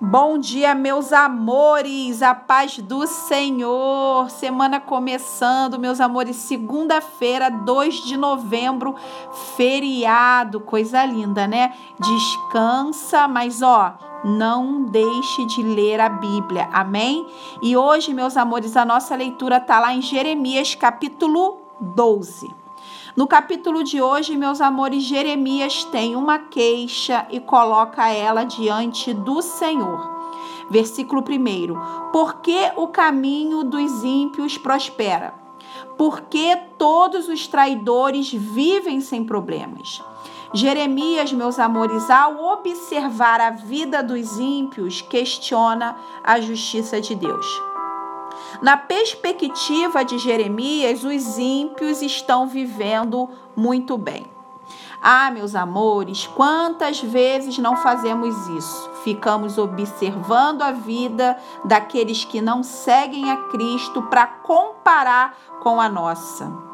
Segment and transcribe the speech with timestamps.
[0.00, 4.28] Bom dia, meus amores, a paz do Senhor.
[4.30, 8.96] Semana começando, meus amores, segunda-feira, 2 de novembro,
[9.56, 11.72] feriado, coisa linda, né?
[12.00, 17.26] Descansa, mas ó, não deixe de ler a Bíblia, amém?
[17.62, 22.61] E hoje, meus amores, a nossa leitura tá lá em Jeremias capítulo 12.
[23.14, 29.42] No capítulo de hoje, meus amores, Jeremias tem uma queixa e coloca ela diante do
[29.42, 30.10] Senhor.
[30.70, 35.34] Versículo 1: Por que o caminho dos ímpios prospera?
[35.98, 40.02] Porque todos os traidores vivem sem problemas.
[40.54, 47.71] Jeremias, meus amores, ao observar a vida dos ímpios, questiona a justiça de Deus.
[48.60, 54.26] Na perspectiva de Jeremias, os ímpios estão vivendo muito bem.
[55.04, 58.90] Ah, meus amores, quantas vezes não fazemos isso?
[59.02, 66.71] Ficamos observando a vida daqueles que não seguem a Cristo para comparar com a nossa.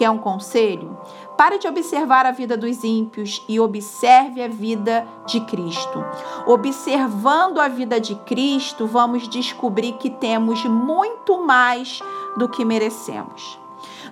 [0.00, 0.96] Quer um conselho?
[1.36, 6.02] Pare de observar a vida dos ímpios e observe a vida de Cristo.
[6.46, 12.00] Observando a vida de Cristo, vamos descobrir que temos muito mais
[12.38, 13.60] do que merecemos.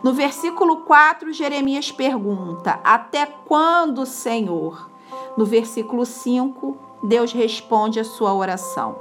[0.02, 4.90] No versículo 4, Jeremias pergunta: Até quando, Senhor?
[5.38, 8.94] No versículo 5, Deus responde a sua oração.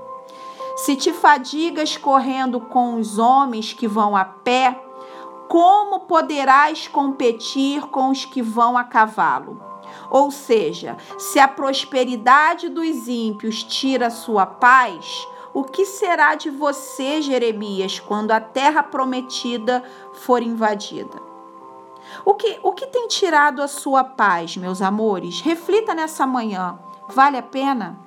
[0.78, 4.87] Se te fadigas correndo com os homens que vão a pé,
[5.48, 9.62] como poderás competir com os que vão a cavalo?
[10.10, 17.22] Ou seja, se a prosperidade dos ímpios tira sua paz, o que será de você,
[17.22, 21.28] Jeremias, quando a terra prometida for invadida?
[22.24, 25.42] O que, o que tem tirado a sua paz, meus amores?
[25.42, 26.80] Reflita nessa manhã.
[27.10, 28.00] Vale a pena?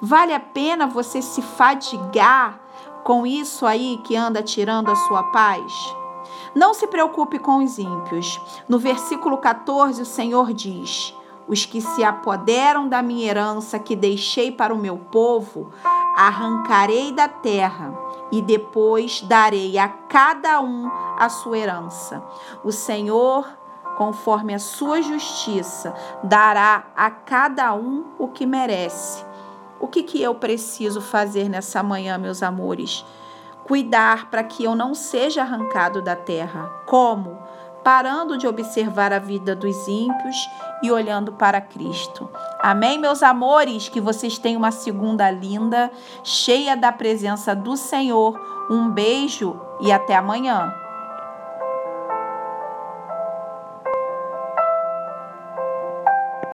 [0.00, 2.60] Vale a pena você se fadigar
[3.04, 6.01] com isso aí que anda tirando a sua paz?
[6.54, 8.40] Não se preocupe com os ímpios.
[8.68, 11.14] No versículo 14, o Senhor diz:
[11.48, 15.72] Os que se apoderam da minha herança que deixei para o meu povo,
[16.16, 17.94] arrancarei da terra
[18.30, 22.22] e depois darei a cada um a sua herança.
[22.64, 23.46] O Senhor,
[23.98, 25.94] conforme a sua justiça,
[26.24, 29.24] dará a cada um o que merece.
[29.78, 33.04] O que, que eu preciso fazer nessa manhã, meus amores?
[33.64, 36.70] Cuidar para que eu não seja arrancado da terra.
[36.86, 37.38] Como?
[37.84, 40.36] Parando de observar a vida dos ímpios
[40.82, 42.30] e olhando para Cristo.
[42.60, 43.88] Amém, meus amores?
[43.88, 45.90] Que vocês tenham uma segunda linda,
[46.22, 48.40] cheia da presença do Senhor.
[48.70, 50.81] Um beijo e até amanhã.